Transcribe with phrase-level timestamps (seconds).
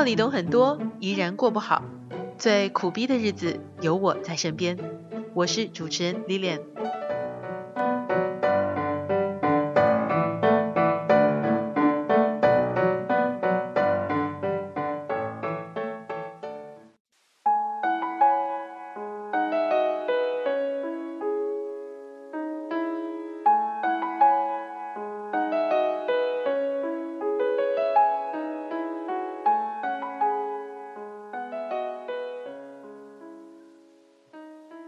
[0.00, 1.84] 道理懂很多，依然过不好。
[2.38, 4.78] 最苦逼的日子有我在身边。
[5.34, 6.60] 我是主持人 Lilian。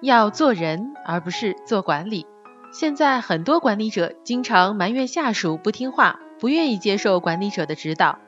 [0.02, 2.26] 要做人，而不是做管理。
[2.72, 8.18] 现在很多管理者经常埋怨下属不听话，不愿意接受管理者的指导。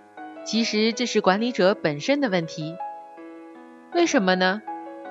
[0.44, 2.76] 其实这是管理者本身的问题。
[3.92, 4.62] 为什么呢？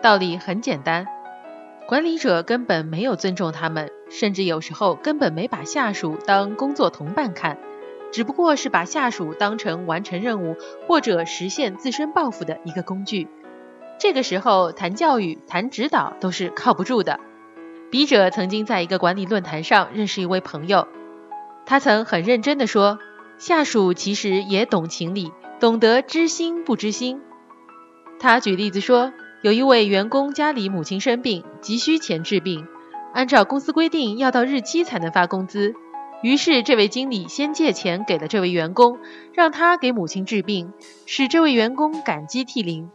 [0.02, 1.05] 道理很简单，
[1.86, 7.58] 管理者根本没有尊重他们，甚至有时候根本没把下属当工作同伴看，
[8.14, 10.55] 只不过是把下属当成完成任务
[10.88, 13.27] 或者实现自身抱负的一个工具。
[13.99, 17.19] 这个时候谈教育、谈指导都是靠不住的。
[17.89, 20.88] 笔者曾经在一个管理论坛上认识一位朋友，
[21.66, 22.99] 他曾很认真地说
[23.38, 27.21] ：“下属其实也懂情理，懂得知心不知心。”
[28.19, 32.67] 他举例子说，有一位员工家里母亲生病，急需钱治病，
[33.14, 35.75] 按照公司规定要到日期才能发工资，
[36.23, 38.97] 于是这位经理先借钱给了这位员工，
[39.33, 40.73] 让他给母亲治病，
[41.05, 42.89] 使这位员工感激涕零。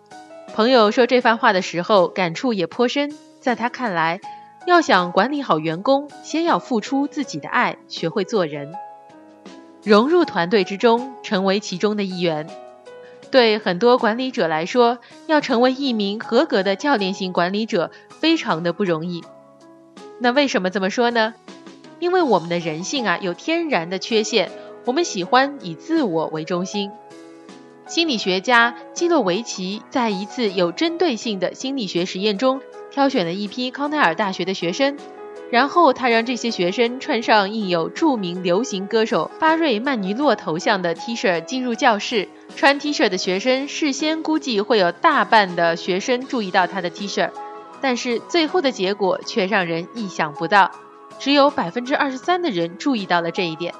[0.58, 3.14] 朋友说这番话的时候，感触也颇深。
[3.38, 4.20] 在他看来，
[4.66, 8.72] 要想管理好员工，先要付出自己的爱，学会做人，
[9.84, 12.48] 融入团队之中，成为其中的一员。
[13.30, 19.22] 对很多管理者来说，要成为一名合格的教练型管理者，非常的不容易。
[20.18, 21.34] 那为什么这么说呢？
[22.00, 24.50] 因为我们的人性啊，有天然的缺陷，
[24.86, 26.90] 我们喜欢以自我为中心。
[27.88, 34.98] 心理学家基洛维奇在一次有针对性的心理学实验中，挑选了一批康奈尔大学的学生，
[35.50, 42.28] 然后他让这些学生穿上印有著名流行歌手巴瑞曼尼洛头像的 T 恤进入教室。
[42.54, 47.30] 穿 T 恤的学生事先估计会有大半的学生注意到他的 T 恤，
[47.80, 50.70] 但是最后的结果却让人意想不到，
[51.18, 53.72] 只有百分之二十三的人注意到了这一点。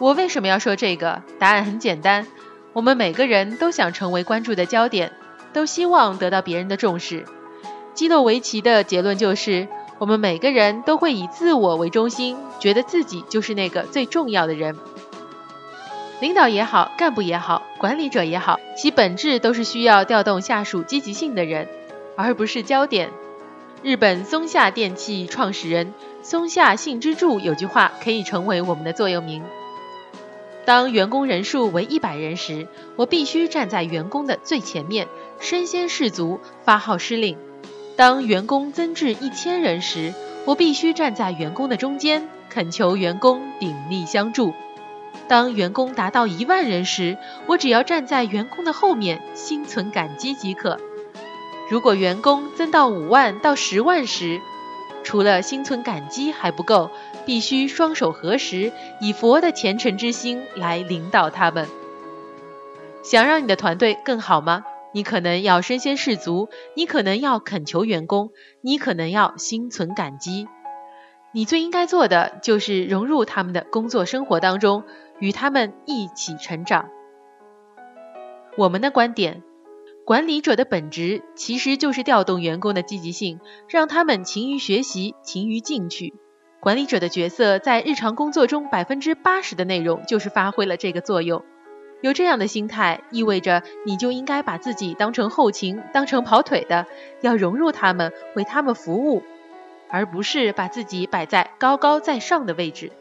[0.00, 1.22] 我为什么要说这个？
[1.38, 2.26] 答案很简单。
[2.74, 5.12] 我们每个人都想成为关注的焦点，
[5.52, 7.24] 都希望得到别人的重视。
[7.94, 9.68] 基诺维奇的结论就是，
[9.98, 14.76] 我们每个人都会以自我为中心，觉得自己就是那个最重要的人。
[16.20, 21.68] 领导也好，干部也好，管理者也好，其本质都是需要调动下属积极性的人，
[22.16, 23.10] 而不是焦点。
[23.84, 29.44] 日本松下电器创始人松下幸之助有句话可以成为我们的座右铭。
[30.64, 32.66] 当员工人数为一百人时，
[32.96, 35.08] 我必须站在员工的最前面，
[35.38, 37.36] 身先士卒，发号施令；
[37.96, 40.14] 当员工增至一千人时，
[40.46, 44.54] 我必须站在员工的中间，恳求员工鼎力相助；
[45.28, 50.78] 当员工达到一万人时，我只要站在员工的后面，心存感激即可。
[51.70, 54.40] 如果员工增到五万到十万时，
[55.04, 56.90] 除了心存感激还不够，
[57.24, 61.68] 必须双手合十，以佛的虔诚之心来领导他们。
[63.02, 64.64] 想让你的团队更好吗？
[64.92, 68.30] 你可能要身先士卒，你可能要恳求员工，
[68.62, 70.48] 你可能要心存感激。
[71.32, 74.84] 你最应该做的就是融入他们的工作生活当中，
[75.18, 76.88] 与他们一起成长。
[78.56, 79.42] 我们的观点。
[80.04, 86.12] 管理者的本质其实就是调动员工的积极性，让他们勤于学习、勤于进取。
[86.60, 91.42] 管理者的角色在日常工作中百分之八十的内容就是发挥了这个作用。
[92.02, 96.86] 有这样的心态，意味着你就应该把自己当成后勤、当成跑腿的，
[97.22, 99.22] 要融入他们，为他们服务，
[99.88, 102.92] 而不是把自己摆在高高在上的位置。